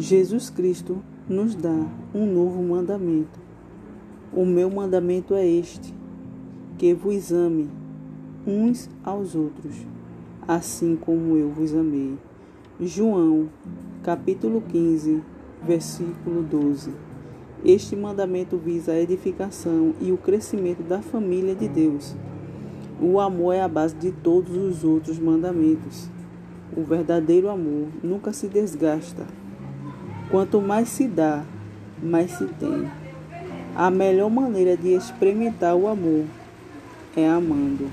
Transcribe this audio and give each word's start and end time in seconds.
Jesus 0.00 0.48
Cristo 0.48 1.02
nos 1.28 1.56
dá 1.56 1.74
um 2.14 2.24
novo 2.24 2.62
mandamento. 2.62 3.40
O 4.32 4.46
meu 4.46 4.70
mandamento 4.70 5.34
é 5.34 5.44
este: 5.44 5.92
que 6.78 6.94
vos 6.94 7.32
ame 7.32 7.68
uns 8.46 8.88
aos 9.02 9.34
outros, 9.34 9.74
assim 10.46 10.94
como 10.94 11.36
eu 11.36 11.50
vos 11.50 11.74
amei. 11.74 12.16
João, 12.80 13.48
capítulo 14.04 14.62
15, 14.68 15.20
versículo 15.66 16.44
12. 16.44 16.92
Este 17.64 17.96
mandamento 17.96 18.56
visa 18.56 18.92
a 18.92 19.00
edificação 19.00 19.94
e 20.00 20.12
o 20.12 20.16
crescimento 20.16 20.84
da 20.84 21.02
família 21.02 21.56
de 21.56 21.66
Deus. 21.66 22.14
O 23.02 23.18
amor 23.18 23.52
é 23.52 23.62
a 23.62 23.68
base 23.68 23.96
de 23.96 24.12
todos 24.12 24.56
os 24.56 24.84
outros 24.84 25.18
mandamentos. 25.18 26.08
O 26.76 26.84
verdadeiro 26.84 27.48
amor 27.48 27.88
nunca 28.00 28.32
se 28.32 28.46
desgasta. 28.46 29.26
Quanto 30.30 30.60
mais 30.60 30.88
se 30.90 31.08
dá, 31.08 31.42
mais 32.02 32.32
se 32.32 32.44
tem. 32.44 32.90
A 33.74 33.90
melhor 33.90 34.28
maneira 34.28 34.76
de 34.76 34.92
experimentar 34.92 35.74
o 35.74 35.88
amor 35.88 36.24
é 37.16 37.26
amando. 37.26 37.90